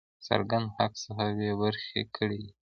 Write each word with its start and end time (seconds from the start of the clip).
څرګند 0.27 0.67
حق 0.77 0.93
څخه 1.03 1.23
بې 1.37 1.51
برخي 1.61 2.01
کړی 2.15 2.39
دی. 2.45 2.51